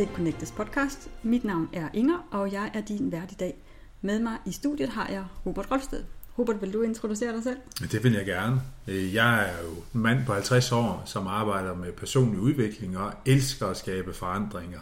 [0.00, 1.10] Til Connectes podcast.
[1.22, 3.54] Mit navn er Inger, og jeg er din vært i dag.
[4.00, 6.04] Med mig i studiet har jeg Robert Rolfsted.
[6.38, 7.56] Robert, vil du introducere dig selv?
[7.92, 8.62] Det vil jeg gerne.
[8.86, 13.66] Jeg er jo en mand på 50 år, som arbejder med personlig udvikling og elsker
[13.66, 14.80] at skabe forandringer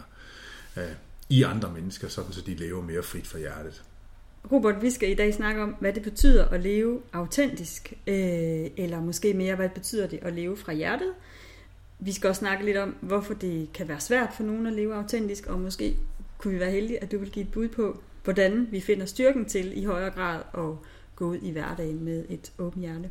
[0.77, 0.83] øh,
[1.29, 3.83] i andre mennesker, sådan så de lever mere frit for hjertet.
[4.51, 8.15] Robert, vi skal i dag snakke om, hvad det betyder at leve autentisk, øh,
[8.77, 11.13] eller måske mere, hvad det betyder det at leve fra hjertet.
[11.99, 14.95] Vi skal også snakke lidt om, hvorfor det kan være svært for nogen at leve
[14.95, 15.97] autentisk, og måske
[16.37, 19.45] kunne vi være heldige, at du vil give et bud på, hvordan vi finder styrken
[19.45, 20.75] til i højere grad at
[21.15, 23.09] gå ud i hverdagen med et åbent hjerte.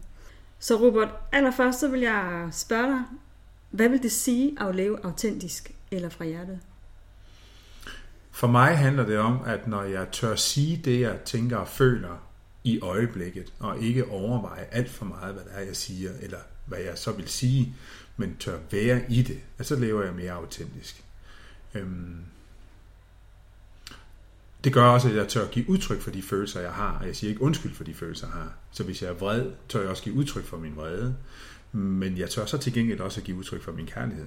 [0.58, 3.02] Så Robert, allerførst så vil jeg spørge dig,
[3.70, 6.58] hvad vil det sige at leve autentisk eller fra hjertet?
[8.30, 12.28] For mig handler det om, at når jeg tør sige det, jeg tænker og føler
[12.64, 16.78] i øjeblikket, og ikke overveje alt for meget, hvad det er, jeg siger, eller hvad
[16.78, 17.74] jeg så vil sige,
[18.18, 21.04] men tør være i det, at så lever jeg mere autentisk.
[21.74, 22.16] Øhm,
[24.64, 27.16] det gør også, at jeg tør give udtryk for de følelser, jeg har, og jeg
[27.16, 28.52] siger ikke undskyld for de følelser, jeg har.
[28.70, 31.16] Så hvis jeg er vred, tør jeg også give udtryk for min vrede,
[31.72, 34.26] men jeg tør så til gengæld også at give udtryk for min kærlighed.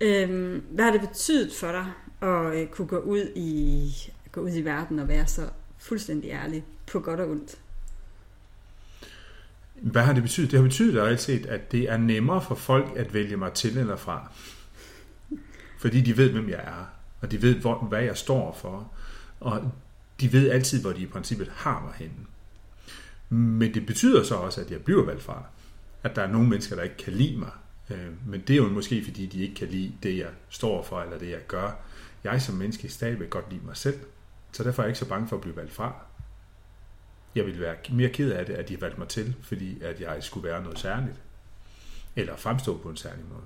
[0.00, 1.92] Øhm, hvad har det betydet for dig
[2.28, 3.92] at øh, kunne gå ud i
[4.32, 7.58] gå ud i verden og være så fuldstændig ærlig på godt og ondt?
[9.82, 10.50] Hvad har det betydet?
[10.50, 13.78] Det har betydet reelt set, at det er nemmere for folk at vælge mig til
[13.78, 14.32] eller fra.
[15.78, 16.86] Fordi de ved, hvem jeg er,
[17.20, 18.92] og de ved, hvor, hvad jeg står for,
[19.40, 19.72] og
[20.20, 22.26] de ved altid, hvor de i princippet har mig henne.
[23.28, 25.42] Men det betyder så også, at jeg bliver valgt fra.
[26.02, 27.50] At der er nogle mennesker, der ikke kan lide mig.
[27.90, 31.00] Øh, men det er jo måske, fordi de ikke kan lide det, jeg står for,
[31.00, 31.70] eller det, jeg gør.
[32.24, 33.98] Jeg som menneske stadigvæk godt lide mig selv.
[34.52, 35.94] Så derfor er jeg ikke så bange for at blive valgt fra
[37.36, 40.22] jeg ville være mere ked af det, at de valgte mig til, fordi at jeg
[40.22, 41.16] skulle være noget særligt.
[42.16, 43.44] Eller fremstå på en særlig måde.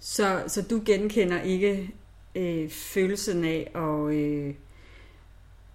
[0.00, 1.90] Så, så du genkender ikke
[2.34, 4.54] øh, følelsen af, og, øh,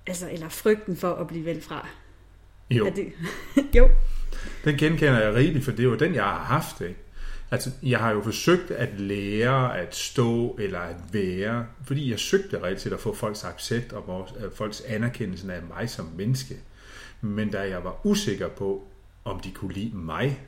[0.08, 1.88] altså, eller frygten for at blive valgt fra?
[2.70, 2.86] Jo.
[2.86, 3.12] Er det?
[3.78, 3.90] jo.
[4.66, 6.82] Den genkender jeg rigeligt, for det er jo den, jeg har haft.
[6.82, 6.96] Ikke?
[7.54, 12.64] Altså, jeg har jo forsøgt at lære at stå eller at være, fordi jeg søgte
[12.64, 16.56] reelt til at få folks accept og vores, øh, folks anerkendelse af mig som menneske.
[17.22, 18.88] Men da jeg var usikker på,
[19.26, 20.42] om de kunne lide mig,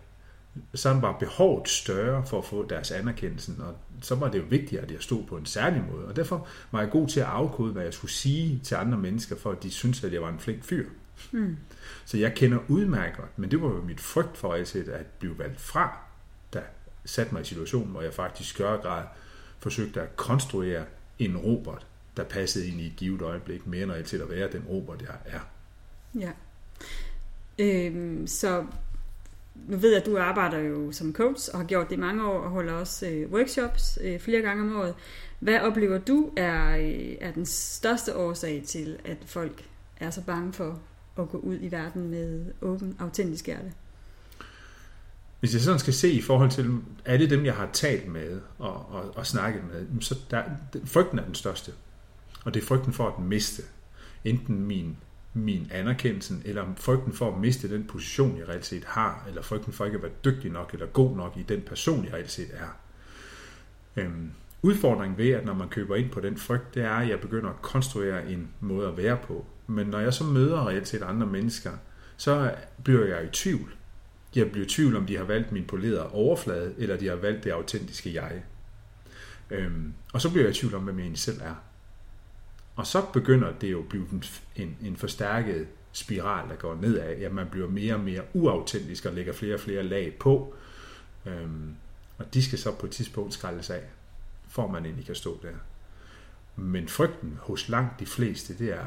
[0.74, 4.82] så var behovet større for at få deres anerkendelse, og så var det jo vigtigt,
[4.82, 6.06] at jeg stod på en særlig måde.
[6.06, 9.36] Og derfor var jeg god til at afkode, hvad jeg skulle sige til andre mennesker,
[9.36, 10.86] for at de syntes, at jeg var en flink fyr.
[11.32, 11.58] Mm.
[12.06, 16.06] Så jeg kender udmærket men det var jo mit frygt for at blive valgt fra,
[17.06, 19.04] sat mig i situationen, hvor jeg faktisk i større grad
[19.60, 20.86] forsøgte at konstruere
[21.20, 21.86] en robot,
[22.18, 25.16] der passede ind i et givet øjeblik, mere end til at være den robot, jeg
[25.26, 25.40] er.
[26.20, 26.32] Ja.
[27.60, 28.66] Øhm, så
[29.56, 32.28] nu ved jeg, at du arbejder jo som coach og har gjort det i mange
[32.28, 34.96] år og holder også øh, workshops øh, flere gange om året.
[35.40, 39.66] Hvad oplever du er, øh, er den største årsag til, at folk
[39.98, 40.80] er så bange for
[41.18, 43.72] at gå ud i verden med åben, autentisk hjerte?
[45.46, 48.92] Hvis jeg sådan skal se i forhold til alle dem, jeg har talt med og,
[48.92, 50.44] og, og snakket med, så der,
[50.86, 51.72] frygten er den største.
[52.46, 53.64] Og det er frygten for at miste
[54.24, 54.98] enten min,
[55.34, 59.74] min anerkendelse, eller frygten for at miste den position, jeg reelt set har, eller frygten
[59.74, 62.50] for ikke at være dygtig nok eller god nok i den person, jeg reelt set
[62.54, 62.78] er.
[64.02, 67.20] Øhm, udfordringen ved, at når man køber ind på den frygt, det er, at jeg
[67.20, 69.46] begynder at konstruere en måde at være på.
[69.68, 71.72] Men når jeg så møder reelt set andre mennesker,
[72.18, 73.76] så bliver jeg i tvivl
[74.36, 77.44] jeg bliver i tvivl, om de har valgt min polerede overflade, eller de har valgt
[77.44, 78.44] det autentiske jeg.
[79.50, 81.56] Øhm, og så bliver jeg i tvivl om, hvem jeg egentlig selv er.
[82.76, 84.08] Og så begynder det jo at blive
[84.56, 87.18] en, en forstærket spiral, der går nedad.
[87.18, 90.56] Ja, man bliver mere og mere uautentisk og lægger flere og flere lag på.
[91.26, 91.76] Øhm,
[92.18, 93.84] og de skal så på et tidspunkt skraldes af,
[94.48, 95.56] for man egentlig kan stå der.
[96.56, 98.86] Men frygten hos langt de fleste, det er,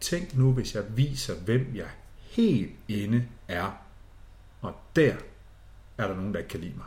[0.00, 1.88] tænk nu, hvis jeg viser, hvem jeg
[2.18, 3.85] helt inde er
[4.60, 5.14] og der
[5.98, 6.86] er der nogen, der ikke kan lide mig.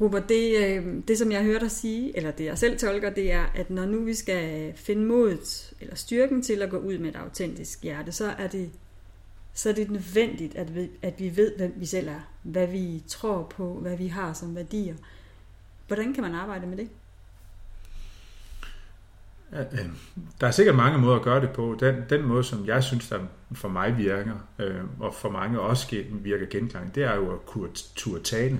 [0.00, 3.32] Robert, det, øh, det som jeg hører dig sige, eller det jeg selv tolker, det
[3.32, 7.08] er, at når nu vi skal finde modet eller styrken til at gå ud med
[7.08, 8.70] et autentisk hjerte, så er det,
[9.54, 13.02] så er det nødvendigt, at vi, at vi ved, hvem vi selv er, hvad vi
[13.08, 14.94] tror på, hvad vi har som værdier.
[15.86, 16.88] Hvordan kan man arbejde med det?
[19.52, 19.86] Øh,
[20.40, 21.76] der er sikkert mange måder at gøre det på.
[21.80, 23.18] Den, den måde, som jeg synes, der
[23.54, 27.68] for mig virker, øh, og for mange også virker genklang, det er jo at kunne
[27.96, 28.58] turde tale.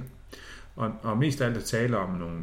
[0.77, 2.41] Og, og mest af alt at tale om nogle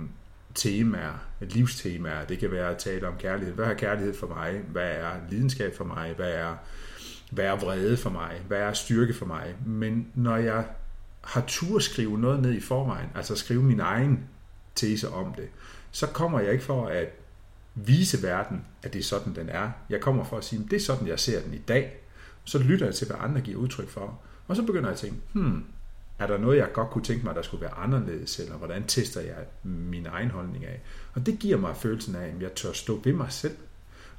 [0.56, 2.26] temaer, livstemaer.
[2.26, 3.56] Det kan være at tale om kærlighed.
[3.56, 4.62] Hvad er kærlighed for mig?
[4.72, 6.14] Hvad er lidenskab for mig?
[6.16, 6.56] Hvad er,
[7.32, 8.42] hvad er vrede for mig?
[8.48, 9.56] Hvad er styrke for mig?
[9.66, 10.66] Men når jeg
[11.22, 14.24] har tur skrive noget ned i forvejen, altså skrive min egen
[14.76, 15.48] tese om det,
[15.92, 17.19] så kommer jeg ikke for at
[17.76, 19.72] vise verden, at det er sådan, den er.
[19.90, 22.00] Jeg kommer for at sige, at det er sådan, jeg ser den i dag.
[22.44, 24.22] Så lytter jeg til, hvad andre giver udtryk for.
[24.48, 25.64] Og så begynder jeg at tænke, hmm,
[26.20, 29.22] er der noget, jeg godt kunne tænke mig, der skulle være anderledes, eller hvordan tester
[29.22, 30.82] jeg min egen holdning af?
[31.14, 33.58] Og det giver mig følelsen af, at jeg tør stå ved mig selv.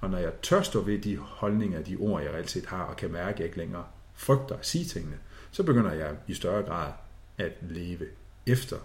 [0.01, 2.97] Og når jeg tør stå ved de holdninger, de ord, jeg reelt set har, og
[2.97, 5.17] kan mærke, at jeg ikke længere frygter at sige tingene,
[5.51, 6.93] så begynder jeg i større grad
[7.39, 8.07] at leve
[8.47, 8.77] efter,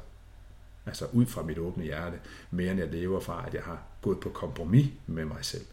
[0.85, 2.19] altså ud fra mit åbne hjerte,
[2.51, 5.65] mere end jeg lever fra, at jeg har gået på kompromis med mig selv.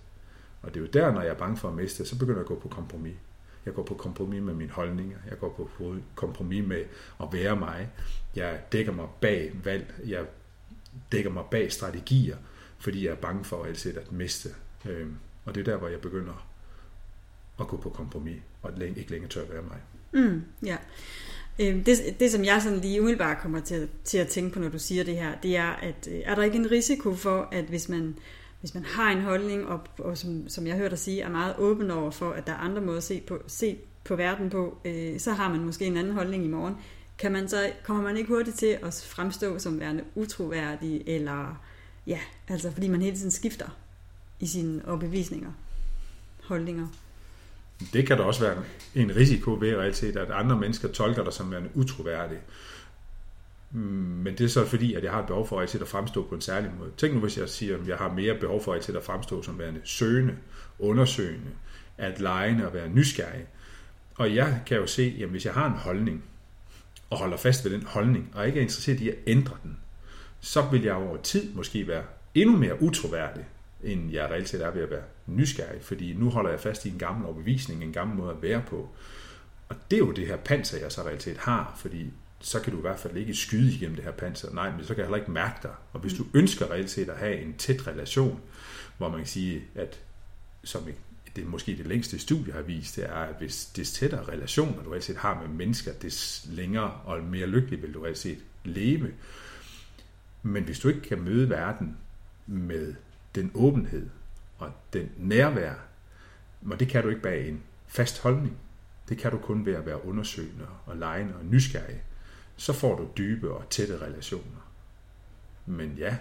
[0.62, 2.44] Og det er jo der, når jeg er bange for at miste, så begynder jeg
[2.44, 3.14] at gå på kompromis.
[3.66, 5.18] Jeg går på kompromis med mine holdninger.
[5.30, 6.84] Jeg går på kompromis med
[7.22, 7.90] at være mig.
[8.36, 9.94] Jeg dækker mig bag valg.
[10.06, 10.26] Jeg
[11.12, 12.36] dækker mig bag strategier,
[12.78, 14.48] fordi jeg er bange for altid at miste.
[14.86, 16.48] Øhm, og det er der, hvor jeg begynder
[17.60, 19.80] at gå på kompromis, og ikke længere tør at være mig.
[20.12, 20.76] Mm, ja.
[21.58, 24.68] Øhm, det, det, som jeg sådan lige umiddelbart kommer til, til at tænke på, når
[24.68, 27.64] du siger det her, det er, at øh, er der ikke en risiko for, at
[27.64, 28.14] hvis man
[28.62, 31.54] hvis man har en holdning, og, og som, som jeg hørte dig sige, er meget
[31.58, 34.78] åben over for, at der er andre måder at se på, se på verden på,
[34.84, 36.74] øh, så har man måske en anden holdning i morgen.
[37.18, 41.60] Kan man så, kommer man ikke hurtigt til at fremstå som værende utroværdig, eller
[42.06, 43.68] ja, altså fordi man hele tiden skifter
[44.40, 45.52] i sine overbevisninger,
[46.44, 46.86] holdninger?
[47.92, 48.56] Det kan der også være
[48.94, 52.38] en risiko ved realitet, at andre mennesker tolker dig som værende utroværdig.
[53.70, 56.34] Men det er så fordi, at jeg har et behov for at at fremstå på
[56.34, 56.90] en særlig måde.
[56.96, 59.58] Tænk nu, hvis jeg siger, at jeg har mere behov for at at fremstå som
[59.58, 60.36] værende søgende,
[60.78, 61.50] undersøgende,
[61.98, 63.46] at lejende og være nysgerrig.
[64.14, 66.24] Og jeg kan jo se, at hvis jeg har en holdning,
[67.10, 69.76] og holder fast ved den holdning, og ikke er interesseret i at ændre den,
[70.40, 73.44] så vil jeg over tid måske være endnu mere utroværdig,
[73.82, 76.88] end jeg reelt set er ved at være nysgerrig, fordi nu holder jeg fast i
[76.88, 78.88] en gammel overbevisning, en gammel måde at være på.
[79.68, 82.72] Og det er jo det her panser, jeg så reelt set har, fordi så kan
[82.72, 84.54] du i hvert fald ikke skyde igennem det her panser.
[84.54, 85.74] Nej, men så kan jeg heller ikke mærke dig.
[85.92, 88.40] Og hvis du ønsker reelt set at have en tæt relation,
[88.98, 90.00] hvor man kan sige, at
[90.64, 90.82] som
[91.36, 94.82] det er måske det længste studie har vist, det er, at hvis des tættere relationer
[94.82, 98.38] du reelt set har med mennesker, des længere og mere lykkelig vil du reelt set
[98.64, 99.12] leve.
[100.42, 101.96] Men hvis du ikke kan møde verden
[102.46, 102.94] med
[103.34, 104.10] den åbenhed
[104.58, 105.74] og den nærvær,
[106.70, 108.56] og det kan du ikke bag en fast holdning.
[109.08, 112.02] Det kan du kun ved at være undersøgende og lejende og nysgerrig
[112.56, 114.70] så får du dybe og tætte relationer.
[115.66, 116.16] Men ja,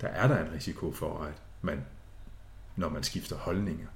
[0.00, 1.84] der er der en risiko for, at man,
[2.76, 3.86] når man skifter holdninger,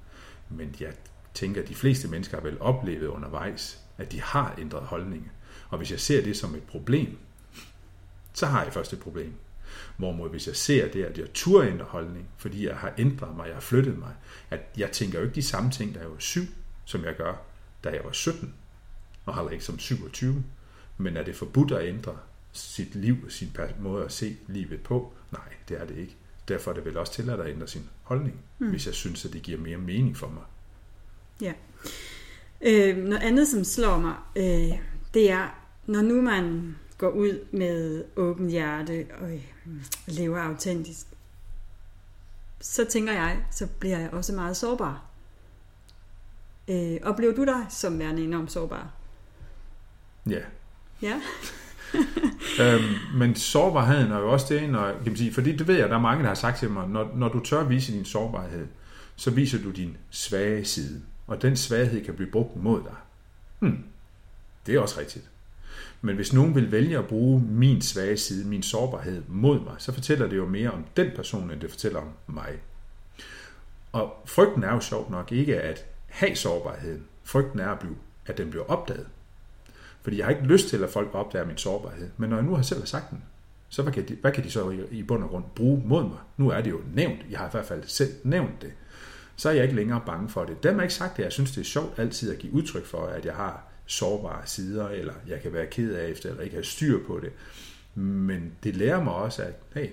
[0.49, 0.93] men jeg
[1.33, 5.29] tænker, at de fleste mennesker har vel oplevet undervejs, at de har ændret holdninger.
[5.69, 7.17] Og hvis jeg ser det som et problem,
[8.33, 9.33] så har jeg først et problem.
[9.97, 13.45] Hvorimod hvis jeg ser det, at jeg turde ændre holdning, fordi jeg har ændret mig,
[13.45, 14.13] jeg har flyttet mig,
[14.49, 16.43] at jeg tænker jo ikke de samme ting, da jeg var syv,
[16.85, 17.33] som jeg gør,
[17.83, 18.53] da jeg var 17,
[19.25, 20.43] og heller ikke som 27.
[20.97, 22.17] Men er det forbudt at ændre
[22.51, 25.13] sit liv og sin måde at se livet på?
[25.31, 26.15] Nej, det er det ikke.
[26.47, 28.69] Derfor er det vel også tilladt at ændre sin holdning, mm.
[28.69, 30.43] hvis jeg synes, at det giver mere mening for mig.
[31.41, 31.53] Ja.
[32.61, 34.79] Øh, noget andet, som slår mig, øh,
[35.13, 39.41] det er, når nu man går ud med åben hjerte og øh,
[40.07, 41.05] lever autentisk,
[42.61, 45.05] så tænker jeg, så bliver jeg også meget sårbar.
[46.67, 48.91] Øh, oplever du dig som værende enormt sårbar?
[50.29, 50.41] Ja,
[51.01, 51.21] Ja.
[52.61, 55.89] øhm, men sårbarheden er jo også det, når, kan man sige, fordi det ved jeg,
[55.89, 58.67] der er mange, der har sagt til mig, når, når du tør vise din sårbarhed,
[59.15, 62.95] så viser du din svage side, og den svaghed kan blive brugt mod dig.
[63.59, 63.83] Hmm.
[64.65, 65.29] Det er også rigtigt.
[66.01, 69.93] Men hvis nogen vil vælge at bruge min svage side, min sårbarhed mod mig, så
[69.93, 72.49] fortæller det jo mere om den person, end det fortæller om mig.
[73.91, 77.03] Og frygten er jo sjovt nok ikke at have sårbarheden.
[77.23, 77.95] Frygten er, at, blive,
[78.25, 79.07] at den bliver opdaget.
[80.01, 82.09] Fordi jeg har ikke lyst til, at folk opdager min sårbarhed.
[82.17, 83.23] Men når jeg nu har selv sagt den,
[83.69, 86.17] så hvad kan, de, hvad kan de så i, bund og grund bruge mod mig?
[86.37, 87.19] Nu er det jo nævnt.
[87.29, 88.73] Jeg har i hvert fald selv nævnt det.
[89.35, 90.63] Så er jeg ikke længere bange for det.
[90.63, 91.23] Dem har ikke sagt, det.
[91.23, 94.89] jeg synes, det er sjovt altid at give udtryk for, at jeg har sårbare sider,
[94.89, 97.31] eller jeg kan være ked af efter, eller ikke have styr på det.
[98.01, 99.89] Men det lærer mig også, at hey,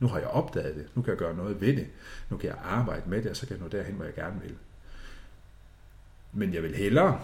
[0.00, 1.86] nu har jeg opdaget det, nu kan jeg gøre noget ved det,
[2.30, 4.40] nu kan jeg arbejde med det, og så kan jeg nå derhen, hvor jeg gerne
[4.42, 4.54] vil.
[6.32, 7.20] Men jeg vil hellere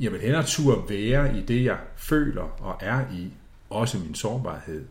[0.00, 3.32] jeg vil hellere turde være i det, jeg føler og er i,
[3.70, 4.86] også min sårbarhed.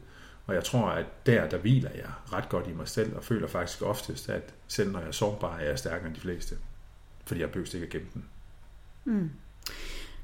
[0.46, 3.48] Og jeg tror, at der, der hviler jeg ret godt i mig selv, og føler
[3.48, 6.56] faktisk oftest, at selv når jeg er sårbar, er jeg stærkere end de fleste.
[7.26, 8.26] Fordi jeg behøver ikke at gemme den.
[9.06, 9.30] Mm.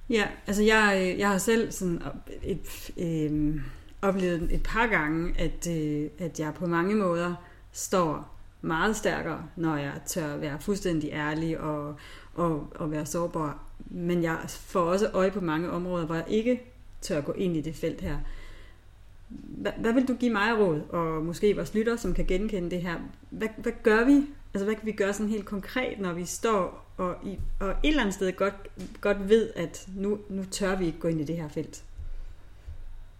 [0.09, 2.01] Ja, altså jeg, øh, jeg har selv sådan
[2.43, 3.61] et, øh,
[4.01, 7.35] oplevet et par gange, at, øh, at jeg på mange måder
[7.71, 11.95] står meget stærkere, når jeg tør være fuldstændig ærlig og,
[12.35, 16.61] og, og være sårbar men jeg får også øje på mange områder, hvor jeg ikke
[17.01, 18.17] tør gå ind i det felt her.
[19.29, 22.81] hvad, hvad vil du give mig råd, og måske vores lytter, som kan genkende det
[22.81, 22.95] her?
[23.29, 24.25] Hvad, hvad gør vi?
[24.53, 27.77] Altså hvad kan vi gøre sådan helt konkret, når vi står og, i, og et
[27.83, 28.53] eller andet sted godt,
[29.01, 31.83] godt ved, at nu, nu tør vi ikke gå ind i det her felt?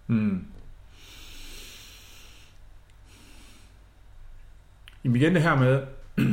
[0.07, 0.45] Mm.
[5.03, 5.87] Jamen igen det her med,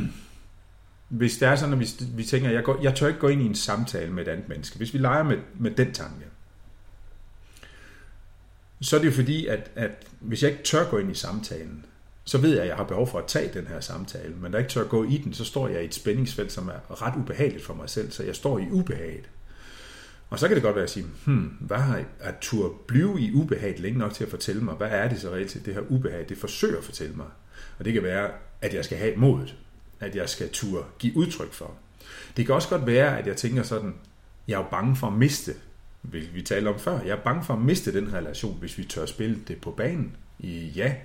[1.09, 3.41] hvis det er sådan, at vi, vi tænker, jeg, går, jeg tør ikke gå ind
[3.41, 4.77] i en samtale med et andet menneske.
[4.77, 6.25] Hvis vi leger med, med den tanke,
[8.81, 11.85] så er det jo fordi, at, at hvis jeg ikke tør gå ind i samtalen,
[12.23, 14.33] så ved jeg, at jeg har behov for at tage den her samtale.
[14.33, 16.67] Men da jeg ikke tør gå i den, så står jeg i et spændingsfelt, som
[16.67, 18.11] er ret ubehageligt for mig selv.
[18.11, 19.29] Så jeg står i ubehaget.
[20.29, 23.33] Og så kan det godt være at sige, hmm, hvad har at tur blive i
[23.33, 26.25] ubehag længe nok til at fortælle mig, hvad er det så reelt det her ubehag,
[26.29, 27.25] det forsøger at fortælle mig.
[27.79, 29.55] Og det kan være, at jeg skal have modet,
[29.99, 31.73] at jeg skal turde give udtryk for.
[32.37, 33.93] Det kan også godt være, at jeg tænker sådan,
[34.47, 35.53] jeg er jo bange for at miste,
[36.01, 38.83] hvilket vi talte om før, jeg er bange for at miste den relation, hvis vi
[38.83, 40.15] tør spille det på banen.
[40.39, 40.95] I ja,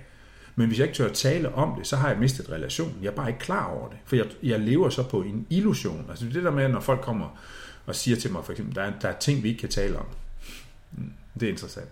[0.59, 2.95] men hvis jeg ikke tør tale om det, så har jeg mistet relationen.
[3.01, 3.97] Jeg er bare ikke klar over det.
[4.05, 6.05] For jeg, jeg lever så på en illusion.
[6.09, 7.41] Altså det der med, når folk kommer
[7.85, 9.99] og siger til mig, for eksempel, der er, der er ting, vi ikke kan tale
[9.99, 10.05] om.
[10.91, 11.89] Mm, det er interessant.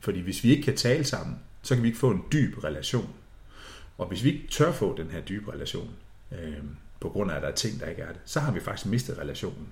[0.00, 3.10] Fordi hvis vi ikke kan tale sammen, så kan vi ikke få en dyb relation.
[3.98, 5.90] Og hvis vi ikke tør få den her dybe relation,
[6.32, 6.56] øh,
[7.00, 8.86] på grund af, at der er ting, der ikke er det, så har vi faktisk
[8.86, 9.68] mistet relationen.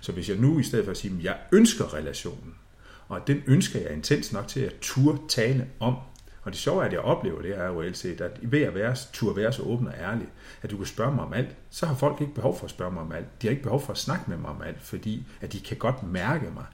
[0.00, 2.54] Så hvis jeg nu i stedet for at sige, at jeg ønsker relationen,
[3.08, 5.96] og den ønsker jeg intens nok til at turde tale om,
[6.42, 8.74] og det sjove er, at jeg oplever det er jo reelt set, at ved at
[8.74, 10.28] være, turde være så åben og ærlig,
[10.62, 12.92] at du kan spørge mig om alt, så har folk ikke behov for at spørge
[12.92, 13.42] mig om alt.
[13.42, 15.76] De har ikke behov for at snakke med mig om alt, fordi at de kan
[15.76, 16.64] godt mærke mig.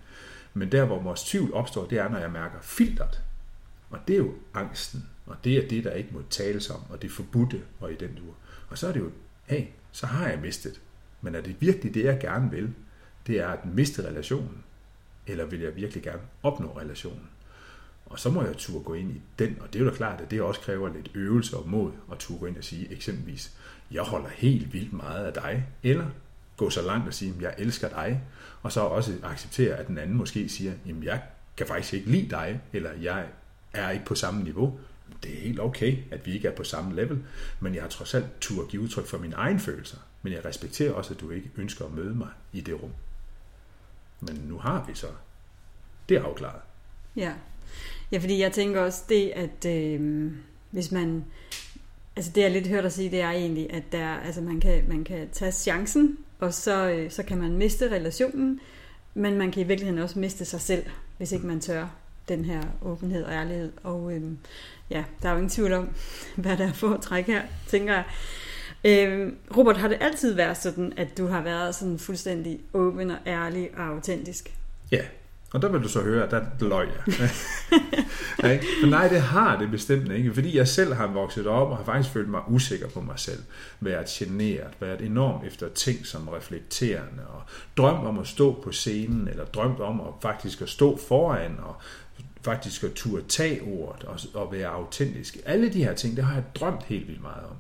[0.55, 3.23] Men der, hvor vores tvivl opstår, det er, når jeg mærker filtret.
[3.91, 5.09] Og det er jo angsten.
[5.27, 7.97] Og det er det, der ikke må tales om, og det er forbudte og i
[7.97, 8.35] den uge.
[8.69, 9.11] Og så er det jo,
[9.47, 10.81] hey, så har jeg mistet.
[11.21, 12.75] Men er det virkelig det, jeg gerne vil?
[13.27, 14.65] Det er at miste relationen.
[15.27, 17.29] Eller vil jeg virkelig gerne opnå relationen?
[18.11, 20.21] Og så må jeg turde gå ind i den, og det er jo da klart,
[20.21, 23.53] at det også kræver lidt øvelse og mod at turde gå ind og sige eksempelvis,
[23.91, 26.07] jeg holder helt vildt meget af dig, eller
[26.57, 28.23] gå så langt og sige, jeg elsker dig,
[28.63, 31.23] og så også acceptere, at den anden måske siger, jamen jeg
[31.57, 33.27] kan faktisk ikke lide dig, eller jeg
[33.73, 34.79] er ikke på samme niveau.
[35.23, 37.25] Det er helt okay, at vi ikke er på samme level,
[37.61, 39.99] men jeg har trods alt tur at give udtryk for mine egne følelser.
[40.23, 42.93] Men jeg respekterer også, at du ikke ønsker at møde mig i det rum.
[44.21, 45.07] Men nu har vi så.
[46.09, 46.61] Det afklaret.
[47.17, 47.33] Ja.
[48.13, 50.31] Ja, fordi jeg tænker også det, at øh,
[50.71, 51.25] hvis man...
[52.17, 54.85] Altså det, jeg lidt hørt dig sige, det er egentlig, at der, altså man, kan,
[54.89, 58.61] man kan tage chancen, og så, øh, så kan man miste relationen,
[59.15, 60.85] men man kan i virkeligheden også miste sig selv,
[61.17, 61.89] hvis ikke man tør
[62.29, 63.73] den her åbenhed og ærlighed.
[63.83, 64.23] Og øh,
[64.91, 65.89] ja, der er jo ingen tvivl om,
[66.37, 68.05] hvad der er for at trække her, tænker jeg.
[68.85, 73.19] Øh, Robert, har det altid været sådan, at du har været sådan fuldstændig åben og
[73.27, 74.55] ærlig og autentisk?
[74.93, 75.05] Ja,
[75.53, 77.15] og der vil du så høre, at der løg jeg.
[78.43, 81.77] ja, Men nej, det har det bestemt ikke, fordi jeg selv har vokset op og
[81.77, 83.43] har faktisk følt mig usikker på mig selv.
[83.81, 87.43] Været generet, været enormt efter ting som reflekterende og
[87.77, 91.77] drømt om at stå på scenen, eller drømt om at faktisk at stå foran og
[92.43, 95.39] faktisk at turde tage ordet og, og være autentisk.
[95.45, 97.57] Alle de her ting, det har jeg drømt helt vildt meget om.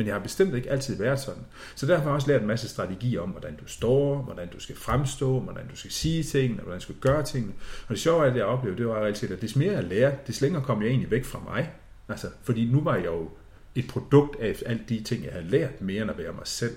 [0.00, 1.42] Men jeg har bestemt ikke altid været sådan.
[1.74, 4.60] Så derfor har jeg også lært en masse strategier om, hvordan du står, hvordan du
[4.60, 7.52] skal fremstå, hvordan du skal sige tingene, hvordan du skal gøre tingene.
[7.82, 10.16] Og det sjove af det, jeg oplevede, det var reelt at des mere jeg lærte,
[10.26, 11.72] des længere kom jeg egentlig væk fra mig.
[12.08, 13.30] Altså, fordi nu var jeg jo
[13.74, 16.76] et produkt af alle de ting, jeg havde lært, mere end at være mig selv.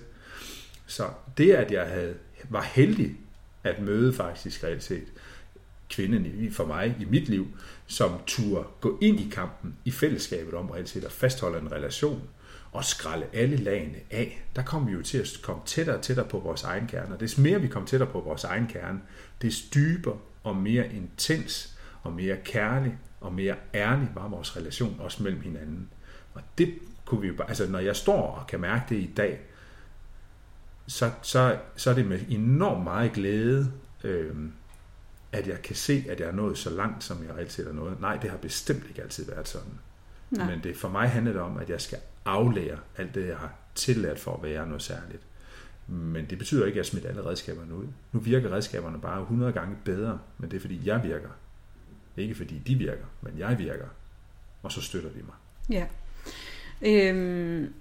[0.85, 1.03] Så
[1.37, 2.15] det, at jeg havde,
[2.49, 3.15] var heldig
[3.63, 5.07] at møde faktisk reelt set
[5.89, 7.47] kvinden for mig i mit liv,
[7.87, 12.21] som turde gå ind i kampen i fællesskabet om reelt set at fastholde en relation,
[12.73, 16.27] og skralde alle lagene af, der kommer vi jo til at komme tættere og tættere
[16.27, 17.13] på vores egen kerne.
[17.13, 19.01] Og des mere vi kommer tættere på vores egen kerne,
[19.41, 25.23] des dybere og mere intens og mere kærlig og mere ærlig var vores relation også
[25.23, 25.89] mellem hinanden.
[26.33, 26.73] Og det
[27.05, 29.39] kunne vi jo bare, altså når jeg står og kan mærke det i dag,
[30.87, 33.71] så, så, så er det med enormt meget glæde,
[34.03, 34.35] øh,
[35.31, 37.73] at jeg kan se, at jeg er nået så langt, som jeg reelt set er
[37.73, 38.01] nået.
[38.01, 39.79] Nej, det har bestemt ikke altid været sådan.
[40.31, 40.49] Nej.
[40.49, 43.53] Men det, for mig handler det om, at jeg skal aflære alt det, jeg har
[43.75, 45.21] tillært for at være noget særligt.
[45.87, 47.87] Men det betyder ikke, at jeg smider alle redskaberne ud.
[48.11, 51.29] Nu virker redskaberne bare 100 gange bedre, men det er fordi, jeg virker.
[52.17, 53.85] Ikke fordi de virker, men jeg virker.
[54.63, 55.35] Og så støtter de mig.
[55.69, 55.85] Ja.
[56.81, 57.73] Øhm,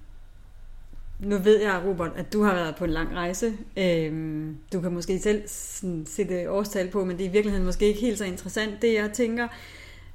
[1.19, 3.53] nu ved jeg, Robert, at du har været på en lang rejse.
[3.77, 7.87] Øhm, du kan måske selv sådan, sætte årstal på, men det er i virkeligheden måske
[7.87, 8.83] ikke helt så interessant.
[8.83, 9.49] Det jeg tænker,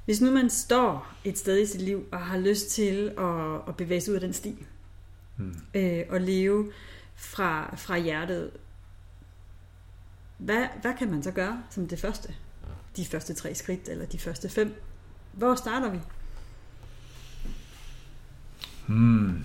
[0.08, 3.76] hvis nu man står et sted i sit liv og har lyst til at, at
[3.76, 4.66] bevæge sig ud af den sti,
[5.36, 5.54] mm.
[5.74, 6.72] øh, og leve
[7.16, 8.50] fra, fra hjertet,
[10.38, 12.34] hvad, hvad kan man så gøre som det første?
[12.96, 14.74] De første tre skridt, eller de første fem?
[15.32, 15.98] Hvor starter vi?
[18.86, 19.44] Hmm.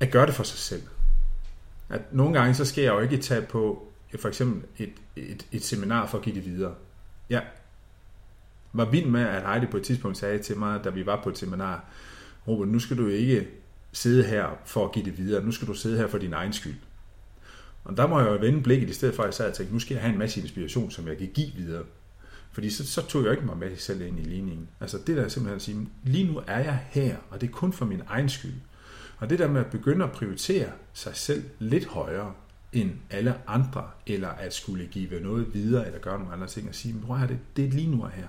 [0.00, 0.82] At gøre det for sig selv.
[1.88, 5.64] At nogle gange, så skal jeg jo ikke tage på for eksempel et, et, et
[5.64, 6.74] seminar for at give det videre.
[7.30, 7.44] Jeg
[8.72, 11.30] var vild med, at Heidi på et tidspunkt sagde til mig, da vi var på
[11.30, 11.84] et seminar,
[12.48, 13.48] Robert, nu skal du ikke
[13.92, 16.52] sidde her for at give det videre, nu skal du sidde her for din egen
[16.52, 16.76] skyld.
[17.84, 19.74] Og der må jeg jo vende blikket, i stedet for at jeg sad og tænkte,
[19.74, 21.82] nu skal jeg have en masse inspiration, som jeg kan give videre.
[22.52, 24.68] Fordi så, så tog jeg ikke mig med selv ind i ligningen.
[24.80, 27.72] Altså det der simpelthen at sige, lige nu er jeg her, og det er kun
[27.72, 28.54] for min egen skyld.
[29.18, 32.32] Og det der med at begynde at prioritere sig selv lidt højere
[32.72, 36.74] end alle andre, eller at skulle give noget videre, eller gøre nogle andre ting, og
[36.74, 38.26] sige, prøv det, det er lige nu og her.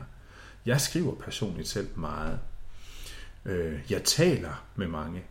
[0.66, 2.40] Jeg skriver personligt selv meget.
[3.46, 5.24] Øh, jeg taler med mange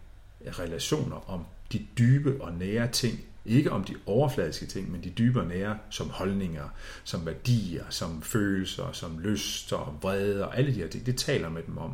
[0.59, 5.49] relationer om de dybe og nære ting, ikke om de overfladiske ting, men de dybere
[5.49, 6.69] nære, som holdninger,
[7.05, 11.07] som værdier, som følelser, som lyster og vrede og alle de her ting.
[11.07, 11.91] Det taler med dem om.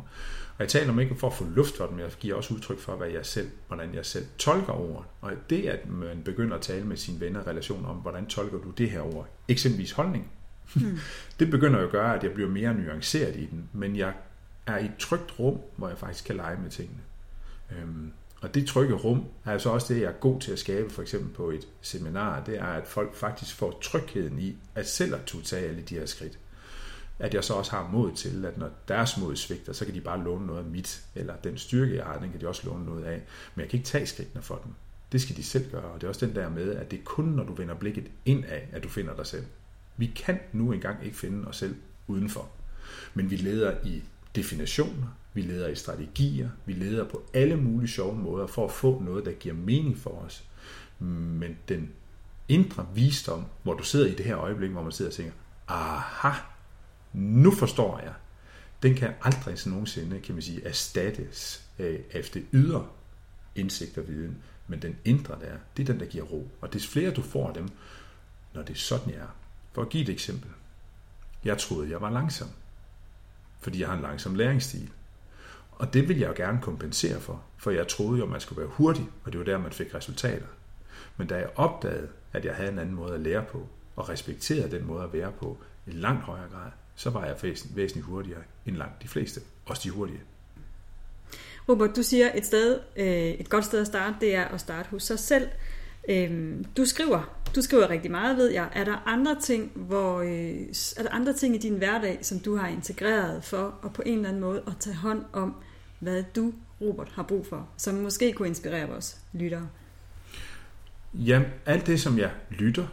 [0.59, 2.53] Og jeg taler om ikke for at få luft for dem, men jeg giver også
[2.53, 5.05] udtryk for, hvad jeg selv, hvordan jeg selv tolker ord.
[5.21, 8.69] Og det, at man begynder at tale med sine venner relationer om, hvordan tolker du
[8.71, 10.31] det her ord, eksempelvis holdning,
[10.75, 10.99] hmm.
[11.39, 14.13] det begynder jo at gøre, at jeg bliver mere nuanceret i den, men jeg
[14.67, 16.99] er i et trygt rum, hvor jeg faktisk kan lege med tingene.
[17.71, 20.89] Øhm, og det trygge rum er så også det, jeg er god til at skabe,
[20.89, 25.15] for eksempel på et seminar, det er, at folk faktisk får trygheden i, at selv
[25.15, 26.39] at tage alle de her skridt.
[27.19, 30.01] At jeg så også har mod til, at når deres mod svigter, så kan de
[30.01, 32.85] bare låne noget af mit, eller den styrke, jeg har, den kan de også låne
[32.85, 33.21] noget af.
[33.55, 34.73] Men jeg kan ikke tage skridtene for dem.
[35.11, 37.03] Det skal de selv gøre, og det er også den der med, at det er
[37.03, 39.45] kun, når du vender blikket indad, at du finder dig selv.
[39.97, 41.75] Vi kan nu engang ikke finde os selv
[42.07, 42.49] udenfor.
[43.13, 44.03] Men vi leder i
[44.35, 49.01] definitioner, vi leder i strategier, vi leder på alle mulige sjove måder for at få
[49.01, 50.43] noget, der giver mening for os.
[50.99, 51.91] Men den
[52.47, 55.33] indre visdom, hvor du sidder i det her øjeblik, hvor man sidder og tænker,
[55.67, 56.39] aha,
[57.13, 58.13] nu forstår jeg,
[58.83, 62.87] den kan aldrig så nogensinde, kan man sige, erstattes øh, af, det ydre
[63.55, 64.37] indsigt og viden.
[64.67, 66.51] Men den indre der, det er den, der giver ro.
[66.61, 67.69] Og des flere du får af dem,
[68.53, 69.35] når det er sådan, jeg er.
[69.73, 70.49] For at give et eksempel.
[71.43, 72.47] Jeg troede, jeg var langsom.
[73.59, 74.89] Fordi jeg har en langsom læringsstil.
[75.71, 78.61] Og det vil jeg jo gerne kompensere for, for jeg troede jo, at man skulle
[78.61, 80.45] være hurtig, og det var der, man fik resultater.
[81.17, 84.71] Men da jeg opdagede, at jeg havde en anden måde at lære på, og respekterede
[84.71, 87.35] den måde at være på i langt højere grad, så var jeg
[87.75, 90.21] væsentligt hurtigere end langt de fleste, også de hurtige.
[91.69, 94.89] Robert, du siger et sted, øh, et godt sted at starte, det er at starte
[94.89, 95.47] hos sig selv.
[96.09, 98.69] Øhm, du skriver, du skriver rigtig meget, ved jeg.
[98.73, 102.55] Er der andre ting, hvor, øh, er der andre ting i din hverdag, som du
[102.55, 105.55] har integreret for og på en eller anden måde at tage hånd om
[105.99, 109.69] hvad du, Robert, har brug for, som måske kunne inspirere vores lyttere?
[111.13, 112.87] Ja, alt det, som jeg lytter,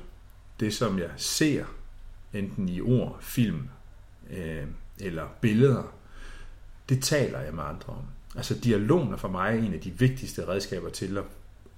[0.60, 1.64] det som jeg ser,
[2.32, 3.68] enten i ord, film
[4.30, 4.66] øh,
[5.00, 5.94] eller billeder,
[6.88, 8.02] det taler jeg med andre om.
[8.36, 11.24] Altså dialogen er for mig en af de vigtigste redskaber til at,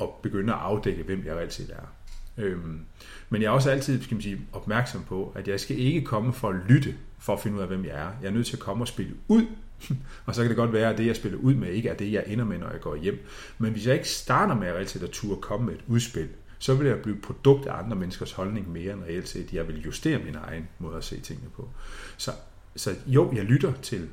[0.01, 1.95] at begynde at afdække, hvem jeg altid er.
[2.39, 2.81] Øhm,
[3.29, 6.33] men jeg er også altid skal man sige, opmærksom på, at jeg skal ikke komme
[6.33, 8.11] for at lytte, for at finde ud af, hvem jeg er.
[8.23, 9.47] Jeg er nødt til at komme og spille ud
[10.27, 12.13] og så kan det godt være, at det, jeg spiller ud med, ikke er det,
[12.13, 13.27] jeg ender med, når jeg går hjem.
[13.59, 16.29] Men hvis jeg ikke starter med at reelt set at turde komme med et udspil,
[16.59, 19.53] så vil jeg blive produkt af andre menneskers holdning mere end reelt set.
[19.53, 21.69] Jeg vil justere min egen måde at se tingene på.
[22.17, 22.33] Så,
[22.77, 24.09] så jo, jeg lytter til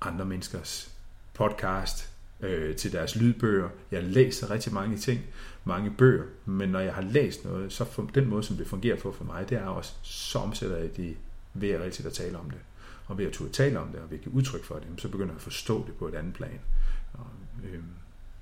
[0.00, 0.92] andre menneskers
[1.34, 3.68] podcast, øh, til deres lydbøger.
[3.90, 5.20] Jeg læser rigtig mange ting,
[5.64, 8.96] mange bøger, men når jeg har læst noget, så for, den måde, som det fungerer
[8.96, 11.16] for for mig, det er også, så omsætter jeg det
[11.54, 12.58] ved at rigtig at tale om det
[13.06, 15.08] og ved at turde tale om det, og ved at give udtryk for det, så
[15.08, 16.60] begynder jeg at forstå det på et andet plan.
[17.12, 17.26] Og,
[17.64, 17.82] øh,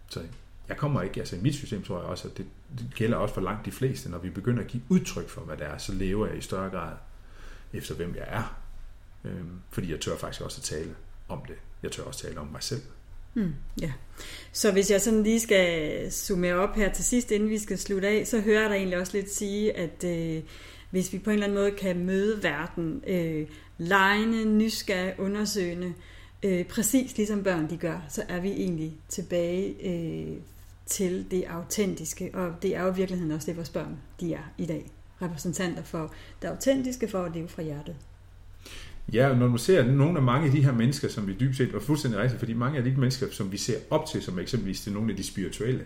[0.08, 0.20] så
[0.68, 2.46] jeg kommer ikke, altså i mit system tror jeg også, at det,
[2.78, 5.56] det gælder også for langt de fleste, når vi begynder at give udtryk for, hvad
[5.56, 6.92] det er, så lever jeg i større grad
[7.72, 8.60] efter, hvem jeg er.
[9.24, 10.94] Øh, fordi jeg tør faktisk også at tale
[11.28, 11.56] om det.
[11.82, 12.82] Jeg tør også tale om mig selv.
[13.34, 13.92] Mm, ja.
[14.52, 18.08] Så hvis jeg sådan lige skal summere op her til sidst, inden vi skal slutte
[18.08, 20.42] af, så hører jeg dig egentlig også lidt sige, at øh,
[20.90, 23.46] hvis vi på en eller anden måde kan møde verden øh,
[23.78, 25.94] lejende, nysgerrige, undersøgende,
[26.42, 30.36] øh, præcis ligesom børn de gør, så er vi egentlig tilbage øh,
[30.86, 34.52] til det autentiske, og det er jo i virkeligheden også det, vores børn de er
[34.58, 34.90] i dag.
[35.22, 37.96] Repræsentanter for det autentiske, for at leve fra hjertet.
[39.12, 41.72] Ja, når man ser nogle af mange af de her mennesker, som vi dybest set,
[41.72, 44.80] var fuldstændig rigtigt, fordi mange af de mennesker, som vi ser op til, som eksempelvis
[44.80, 45.84] til nogle af de spirituelle,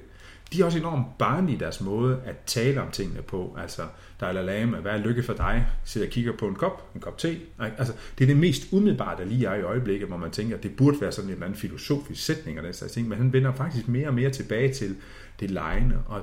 [0.52, 3.57] de er også enormt barnlige i deres måde at tale om tingene på.
[3.59, 3.83] Altså,
[4.20, 5.66] Dalai Lama, hvad er lykke for dig?
[5.85, 7.38] Sidder og kigger på en kop, en kop te.
[7.59, 10.62] Altså, det er det mest umiddelbare, der lige er i øjeblikket, hvor man tænker, at
[10.62, 13.33] det burde være sådan en eller anden filosofisk sætning og den slags ting, men han
[13.33, 14.96] vender faktisk mere og mere tilbage til
[15.40, 15.98] det lejende.
[16.07, 16.22] Og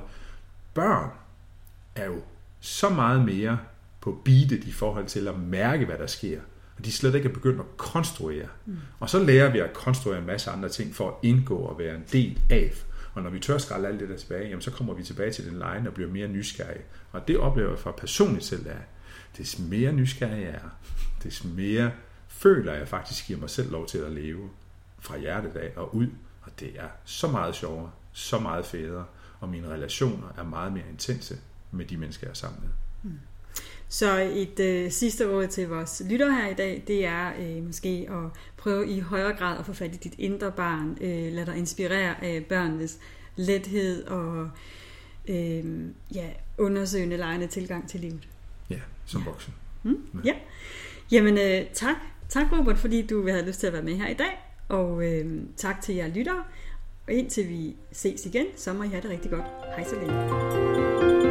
[0.74, 1.10] børn
[1.94, 2.20] er jo
[2.60, 3.58] så meget mere
[4.00, 6.40] på beatet i forhold til at mærke, hvad der sker.
[6.78, 8.48] Og de slet ikke er begyndt at konstruere.
[8.66, 8.76] Mm.
[9.00, 11.94] Og så lærer vi at konstruere en masse andre ting for at indgå og være
[11.94, 12.72] en del af.
[13.14, 15.44] Og når vi tør skralde alt det der tilbage, jamen så kommer vi tilbage til
[15.44, 16.84] den line og bliver mere nysgerrige.
[17.12, 18.76] Og det oplever jeg fra personligt selv, at
[19.38, 20.68] des mere nysgerrig jeg er,
[21.22, 21.90] des mere
[22.28, 24.50] føler jeg faktisk giver mig selv lov til at leve
[24.98, 26.08] fra hjertet af og ud.
[26.42, 29.04] Og det er så meget sjovere, så meget federe,
[29.40, 31.38] og mine relationer er meget mere intense
[31.70, 32.70] med de mennesker, jeg er sammen med.
[33.02, 33.18] Mm.
[33.88, 38.08] Så et øh, sidste råd til vores lytter her i dag, det er øh, måske
[38.10, 40.98] at prøve i højere grad at få fat i dit indre barn.
[41.00, 42.98] Øh, lad dig inspirere af børnenes
[43.36, 44.50] lethed og
[45.28, 45.64] øh,
[46.14, 48.28] ja, undersøgende, lejende tilgang til livet.
[48.70, 49.30] Ja, som ja.
[49.30, 49.54] voksen.
[49.82, 50.34] Mm, ja.
[51.10, 51.96] Jamen øh, tak.
[52.28, 54.38] Tak Robert, fordi du havde lyst til at være med her i dag.
[54.68, 56.44] Og øh, tak til jer lyttere.
[57.06, 59.44] Og indtil vi ses igen, så må I have det rigtig godt.
[59.76, 61.25] Hej så længe.